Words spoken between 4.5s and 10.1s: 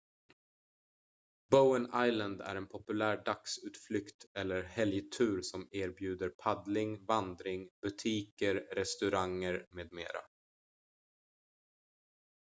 helgtur som erbjuder paddling vandring butiker restauranger med